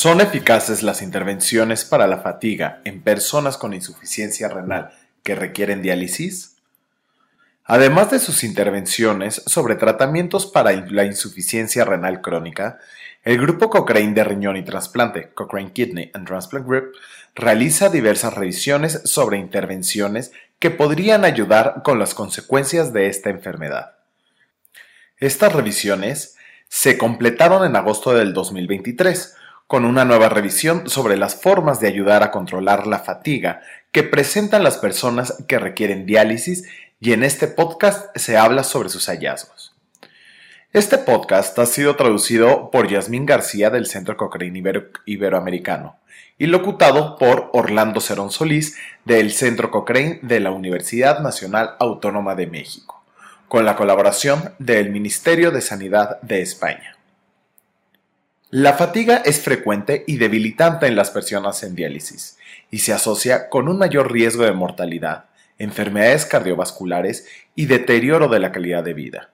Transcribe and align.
¿Son 0.00 0.22
eficaces 0.22 0.82
las 0.82 1.02
intervenciones 1.02 1.84
para 1.84 2.06
la 2.06 2.20
fatiga 2.20 2.80
en 2.86 3.02
personas 3.02 3.58
con 3.58 3.74
insuficiencia 3.74 4.48
renal 4.48 4.92
que 5.22 5.34
requieren 5.34 5.82
diálisis? 5.82 6.56
Además 7.64 8.10
de 8.10 8.18
sus 8.18 8.42
intervenciones 8.42 9.42
sobre 9.44 9.74
tratamientos 9.74 10.46
para 10.46 10.72
la 10.72 11.04
insuficiencia 11.04 11.84
renal 11.84 12.22
crónica, 12.22 12.78
el 13.24 13.38
grupo 13.38 13.68
Cochrane 13.68 14.14
de 14.14 14.24
riñón 14.24 14.56
y 14.56 14.64
trasplante, 14.64 15.34
Cochrane 15.34 15.74
Kidney 15.74 16.10
and 16.14 16.26
Transplant 16.26 16.66
Group, 16.66 16.92
realiza 17.34 17.90
diversas 17.90 18.32
revisiones 18.32 19.02
sobre 19.04 19.36
intervenciones 19.36 20.32
que 20.58 20.70
podrían 20.70 21.26
ayudar 21.26 21.82
con 21.84 21.98
las 21.98 22.14
consecuencias 22.14 22.94
de 22.94 23.08
esta 23.08 23.28
enfermedad. 23.28 23.98
Estas 25.18 25.52
revisiones 25.52 26.38
se 26.68 26.96
completaron 26.96 27.66
en 27.66 27.76
agosto 27.76 28.14
del 28.14 28.32
2023 28.32 29.36
con 29.70 29.84
una 29.84 30.04
nueva 30.04 30.28
revisión 30.28 30.90
sobre 30.90 31.16
las 31.16 31.36
formas 31.36 31.78
de 31.78 31.86
ayudar 31.86 32.24
a 32.24 32.32
controlar 32.32 32.88
la 32.88 32.98
fatiga 32.98 33.60
que 33.92 34.02
presentan 34.02 34.64
las 34.64 34.78
personas 34.78 35.44
que 35.46 35.60
requieren 35.60 36.06
diálisis 36.06 36.68
y 36.98 37.12
en 37.12 37.22
este 37.22 37.46
podcast 37.46 38.08
se 38.16 38.36
habla 38.36 38.64
sobre 38.64 38.88
sus 38.88 39.06
hallazgos. 39.06 39.72
Este 40.72 40.98
podcast 40.98 41.56
ha 41.60 41.66
sido 41.66 41.94
traducido 41.94 42.72
por 42.72 42.88
Yasmín 42.88 43.26
García 43.26 43.70
del 43.70 43.86
Centro 43.86 44.16
Cochrane 44.16 44.60
Iberoamericano 45.04 46.00
y 46.36 46.46
locutado 46.46 47.16
por 47.16 47.48
Orlando 47.52 48.00
Cerón 48.00 48.32
Solís 48.32 48.76
del 49.04 49.30
Centro 49.30 49.70
Cochrane 49.70 50.18
de 50.22 50.40
la 50.40 50.50
Universidad 50.50 51.20
Nacional 51.20 51.76
Autónoma 51.78 52.34
de 52.34 52.48
México, 52.48 53.04
con 53.46 53.64
la 53.64 53.76
colaboración 53.76 54.52
del 54.58 54.90
Ministerio 54.90 55.52
de 55.52 55.60
Sanidad 55.60 56.20
de 56.22 56.42
España. 56.42 56.96
La 58.52 58.72
fatiga 58.72 59.18
es 59.24 59.40
frecuente 59.42 60.02
y 60.08 60.16
debilitante 60.16 60.88
en 60.88 60.96
las 60.96 61.12
personas 61.12 61.62
en 61.62 61.76
diálisis 61.76 62.36
y 62.68 62.80
se 62.80 62.92
asocia 62.92 63.48
con 63.48 63.68
un 63.68 63.78
mayor 63.78 64.10
riesgo 64.10 64.42
de 64.42 64.50
mortalidad, 64.50 65.26
enfermedades 65.58 66.26
cardiovasculares 66.26 67.28
y 67.54 67.66
deterioro 67.66 68.26
de 68.26 68.40
la 68.40 68.50
calidad 68.50 68.82
de 68.82 68.92
vida. 68.92 69.30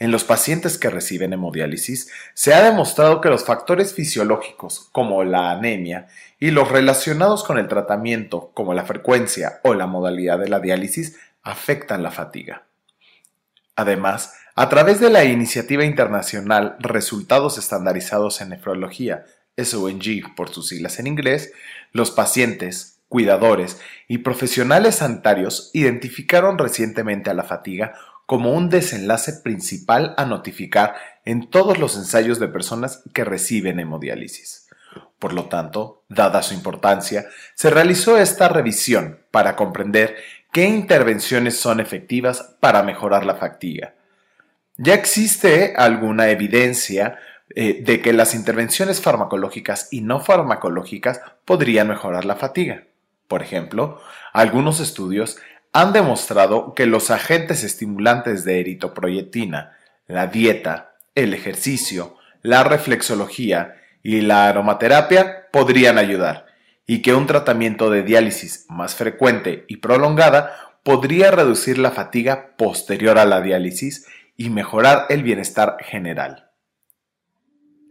En 0.00 0.10
los 0.10 0.24
pacientes 0.24 0.78
que 0.78 0.90
reciben 0.90 1.32
hemodiálisis 1.32 2.10
se 2.34 2.52
ha 2.52 2.64
demostrado 2.64 3.20
que 3.20 3.28
los 3.28 3.44
factores 3.44 3.94
fisiológicos 3.94 4.88
como 4.90 5.22
la 5.22 5.52
anemia 5.52 6.08
y 6.40 6.50
los 6.50 6.68
relacionados 6.68 7.44
con 7.44 7.56
el 7.56 7.68
tratamiento 7.68 8.50
como 8.52 8.74
la 8.74 8.84
frecuencia 8.84 9.60
o 9.62 9.74
la 9.74 9.86
modalidad 9.86 10.40
de 10.40 10.48
la 10.48 10.58
diálisis 10.58 11.16
afectan 11.44 12.02
la 12.02 12.10
fatiga. 12.10 12.64
Además, 13.80 14.34
a 14.56 14.68
través 14.68 15.00
de 15.00 15.08
la 15.08 15.24
iniciativa 15.24 15.86
internacional 15.86 16.76
Resultados 16.80 17.56
Estandarizados 17.56 18.42
en 18.42 18.50
Nefrología, 18.50 19.24
SONG 19.56 20.34
por 20.36 20.50
sus 20.50 20.68
siglas 20.68 20.98
en 20.98 21.06
inglés, 21.06 21.50
los 21.92 22.10
pacientes, 22.10 23.00
cuidadores 23.08 23.80
y 24.06 24.18
profesionales 24.18 24.96
sanitarios 24.96 25.70
identificaron 25.72 26.58
recientemente 26.58 27.30
a 27.30 27.34
la 27.34 27.44
fatiga 27.44 27.94
como 28.26 28.52
un 28.52 28.68
desenlace 28.68 29.32
principal 29.42 30.12
a 30.18 30.26
notificar 30.26 30.94
en 31.24 31.48
todos 31.48 31.78
los 31.78 31.96
ensayos 31.96 32.38
de 32.38 32.48
personas 32.48 33.02
que 33.14 33.24
reciben 33.24 33.80
hemodiálisis. 33.80 34.68
Por 35.18 35.32
lo 35.32 35.46
tanto, 35.46 36.04
dada 36.10 36.42
su 36.42 36.52
importancia, 36.52 37.26
se 37.54 37.70
realizó 37.70 38.18
esta 38.18 38.48
revisión 38.50 39.20
para 39.30 39.56
comprender 39.56 40.16
qué 40.52 40.64
intervenciones 40.64 41.56
son 41.56 41.80
efectivas 41.80 42.56
para 42.60 42.82
mejorar 42.82 43.24
la 43.24 43.36
fatiga 43.36 43.94
ya 44.82 44.94
existe 44.94 45.74
alguna 45.76 46.30
evidencia 46.30 47.18
eh, 47.54 47.82
de 47.82 48.00
que 48.00 48.14
las 48.14 48.34
intervenciones 48.34 49.02
farmacológicas 49.02 49.88
y 49.90 50.00
no 50.00 50.20
farmacológicas 50.20 51.20
podrían 51.44 51.88
mejorar 51.88 52.24
la 52.24 52.36
fatiga. 52.36 52.84
Por 53.28 53.42
ejemplo, 53.42 54.00
algunos 54.32 54.80
estudios 54.80 55.36
han 55.74 55.92
demostrado 55.92 56.72
que 56.72 56.86
los 56.86 57.10
agentes 57.10 57.62
estimulantes 57.62 58.42
de 58.44 58.60
eritropoyetina, 58.60 59.76
la 60.06 60.28
dieta, 60.28 60.94
el 61.14 61.34
ejercicio, 61.34 62.16
la 62.40 62.64
reflexología 62.64 63.74
y 64.02 64.22
la 64.22 64.48
aromaterapia 64.48 65.50
podrían 65.52 65.98
ayudar, 65.98 66.46
y 66.86 67.02
que 67.02 67.14
un 67.14 67.26
tratamiento 67.26 67.90
de 67.90 68.02
diálisis 68.02 68.66
más 68.68 68.94
frecuente 68.94 69.64
y 69.68 69.76
prolongada 69.76 70.54
podría 70.82 71.30
reducir 71.30 71.78
la 71.78 71.90
fatiga 71.90 72.56
posterior 72.56 73.18
a 73.18 73.24
la 73.24 73.40
diálisis 73.40 74.06
y 74.36 74.50
mejorar 74.50 75.06
el 75.10 75.22
bienestar 75.22 75.76
general. 75.80 76.50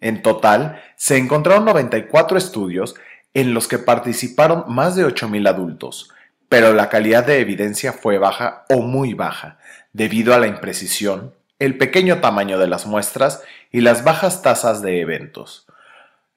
En 0.00 0.22
total, 0.22 0.82
se 0.96 1.16
encontraron 1.16 1.64
94 1.64 2.36
estudios 2.36 2.96
en 3.34 3.54
los 3.54 3.68
que 3.68 3.78
participaron 3.78 4.64
más 4.66 4.96
de 4.96 5.06
8.000 5.06 5.48
adultos, 5.48 6.10
pero 6.48 6.74
la 6.74 6.88
calidad 6.88 7.24
de 7.24 7.38
evidencia 7.38 7.92
fue 7.92 8.18
baja 8.18 8.64
o 8.68 8.82
muy 8.82 9.14
baja, 9.14 9.58
debido 9.92 10.34
a 10.34 10.38
la 10.38 10.48
imprecisión, 10.48 11.34
el 11.58 11.78
pequeño 11.78 12.20
tamaño 12.20 12.58
de 12.58 12.66
las 12.66 12.86
muestras 12.86 13.42
y 13.70 13.80
las 13.80 14.02
bajas 14.04 14.42
tasas 14.42 14.82
de 14.82 15.00
eventos. 15.00 15.66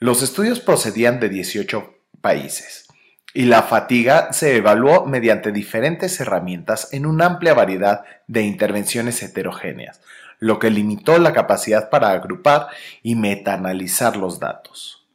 Los 0.00 0.22
estudios 0.22 0.58
procedían 0.58 1.20
de 1.20 1.28
18 1.28 1.94
países, 2.22 2.88
y 3.34 3.44
la 3.44 3.62
fatiga 3.62 4.32
se 4.32 4.56
evaluó 4.56 5.04
mediante 5.04 5.52
diferentes 5.52 6.18
herramientas 6.20 6.88
en 6.92 7.04
una 7.06 7.26
amplia 7.26 7.54
variedad 7.54 8.04
de 8.26 8.42
intervenciones 8.42 9.22
heterogéneas, 9.22 10.00
lo 10.38 10.58
que 10.58 10.70
limitó 10.70 11.18
la 11.18 11.32
capacidad 11.32 11.90
para 11.90 12.10
agrupar 12.10 12.68
y 13.02 13.14
metaanalizar 13.14 14.16
los 14.16 14.40
datos. 14.40 15.06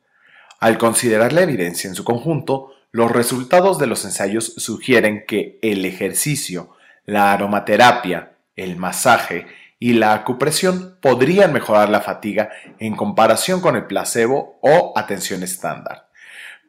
Al 0.59 0.77
considerar 0.77 1.33
la 1.33 1.41
evidencia 1.41 1.87
en 1.87 1.95
su 1.95 2.03
conjunto, 2.03 2.73
los 2.91 3.11
resultados 3.11 3.77
de 3.77 3.87
los 3.87 4.05
ensayos 4.05 4.53
sugieren 4.57 5.25
que 5.27 5.59
el 5.61 5.85
ejercicio, 5.85 6.71
la 7.05 7.33
aromaterapia, 7.33 8.33
el 8.55 8.75
masaje 8.75 9.45
y 9.79 9.93
la 9.93 10.13
acupresión 10.13 10.97
podrían 11.01 11.53
mejorar 11.53 11.89
la 11.89 12.01
fatiga 12.01 12.49
en 12.79 12.95
comparación 12.95 13.61
con 13.61 13.75
el 13.75 13.85
placebo 13.85 14.57
o 14.61 14.93
atención 14.95 15.43
estándar. 15.43 16.06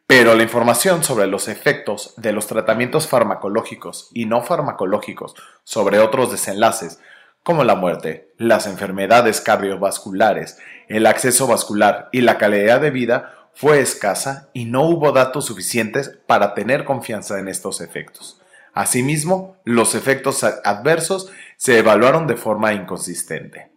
Pero 0.09 0.35
la 0.35 0.43
información 0.43 1.05
sobre 1.05 1.27
los 1.27 1.49
efectos 1.49 2.15
de 2.17 2.33
los 2.33 2.47
tratamientos 2.47 3.07
farmacológicos 3.07 4.09
y 4.15 4.25
no 4.25 4.43
farmacológicos 4.43 5.35
sobre 5.65 5.99
otros 5.99 6.33
desenlaces, 6.33 6.99
como 7.43 7.63
la 7.63 7.75
muerte, 7.75 8.33
las 8.39 8.67
enfermedades 8.67 9.43
cardiovasculares, 9.43 10.57
el 10.89 11.05
acceso 11.05 11.47
vascular 11.47 12.09
y 12.11 12.23
la 12.23 12.39
calidad 12.39 12.81
de 12.81 12.91
vida, 12.91 13.35
fue 13.53 13.81
escasa 13.81 14.49
y 14.55 14.65
no 14.65 14.85
hubo 14.85 15.13
datos 15.13 15.45
suficientes 15.45 16.19
para 16.27 16.55
tener 16.55 16.87
confianza 16.87 17.39
en 17.39 17.47
estos 17.47 17.83
efectos. 17.83 18.41
Asimismo, 18.73 19.59
los 19.65 19.95
efectos 19.95 20.43
adversos 20.43 21.31
se 21.59 21.77
evaluaron 21.77 22.27
de 22.27 22.37
forma 22.37 22.73
inconsistente. 22.73 23.73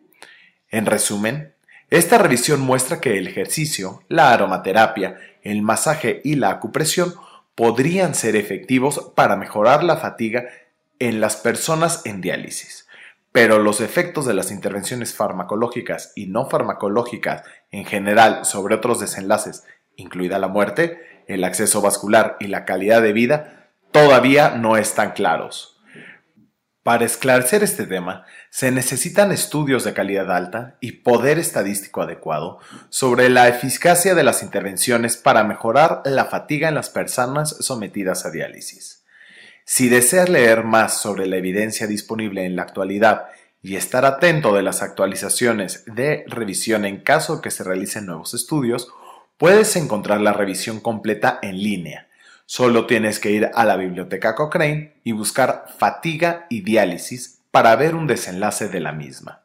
En 0.69 0.85
resumen, 0.85 1.55
esta 1.91 2.17
revisión 2.17 2.61
muestra 2.61 3.01
que 3.01 3.17
el 3.17 3.27
ejercicio, 3.27 4.03
la 4.07 4.31
aromaterapia, 4.31 5.17
el 5.43 5.61
masaje 5.61 6.21
y 6.23 6.35
la 6.35 6.49
acupresión 6.49 7.13
podrían 7.55 8.15
ser 8.15 8.35
efectivos 8.35 9.11
para 9.15 9.35
mejorar 9.35 9.83
la 9.83 9.97
fatiga 9.97 10.45
en 10.99 11.19
las 11.19 11.35
personas 11.35 12.01
en 12.05 12.21
diálisis. 12.21 12.87
Pero 13.31 13.59
los 13.59 13.81
efectos 13.81 14.25
de 14.25 14.33
las 14.33 14.51
intervenciones 14.51 15.13
farmacológicas 15.13 16.11
y 16.15 16.27
no 16.27 16.49
farmacológicas 16.49 17.43
en 17.71 17.85
general 17.85 18.45
sobre 18.45 18.75
otros 18.75 18.99
desenlaces, 18.99 19.63
incluida 19.95 20.37
la 20.37 20.47
muerte, 20.47 21.23
el 21.27 21.43
acceso 21.43 21.81
vascular 21.81 22.35
y 22.39 22.47
la 22.47 22.65
calidad 22.65 23.01
de 23.01 23.13
vida, 23.13 23.69
todavía 23.91 24.49
no 24.57 24.77
están 24.77 25.11
claros. 25.11 25.70
Para 26.83 27.05
esclarecer 27.05 27.61
este 27.61 27.85
tema, 27.85 28.25
se 28.49 28.71
necesitan 28.71 29.31
estudios 29.31 29.83
de 29.83 29.93
calidad 29.93 30.31
alta 30.31 30.77
y 30.79 30.93
poder 30.93 31.37
estadístico 31.37 32.01
adecuado 32.01 32.57
sobre 32.89 33.29
la 33.29 33.47
eficacia 33.47 34.15
de 34.15 34.23
las 34.23 34.41
intervenciones 34.41 35.15
para 35.15 35.43
mejorar 35.43 36.01
la 36.05 36.25
fatiga 36.25 36.69
en 36.69 36.73
las 36.73 36.89
personas 36.89 37.55
sometidas 37.59 38.25
a 38.25 38.31
diálisis. 38.31 39.03
Si 39.63 39.89
deseas 39.89 40.27
leer 40.27 40.63
más 40.63 40.99
sobre 40.99 41.27
la 41.27 41.37
evidencia 41.37 41.85
disponible 41.85 42.45
en 42.45 42.55
la 42.55 42.63
actualidad 42.63 43.25
y 43.61 43.75
estar 43.75 44.03
atento 44.03 44.51
de 44.55 44.63
las 44.63 44.81
actualizaciones 44.81 45.83
de 45.85 46.23
revisión 46.25 46.85
en 46.85 47.01
caso 47.01 47.41
que 47.41 47.51
se 47.51 47.63
realicen 47.63 48.07
nuevos 48.07 48.33
estudios, 48.33 48.87
puedes 49.37 49.75
encontrar 49.75 50.19
la 50.19 50.33
revisión 50.33 50.79
completa 50.79 51.37
en 51.43 51.61
línea 51.61 52.07
Solo 52.53 52.85
tienes 52.85 53.21
que 53.21 53.31
ir 53.31 53.49
a 53.53 53.63
la 53.63 53.77
biblioteca 53.77 54.35
Cochrane 54.35 54.95
y 55.05 55.13
buscar 55.13 55.67
fatiga 55.77 56.47
y 56.49 56.63
diálisis 56.63 57.39
para 57.49 57.73
ver 57.77 57.95
un 57.95 58.07
desenlace 58.07 58.67
de 58.67 58.81
la 58.81 58.91
misma. 58.91 59.40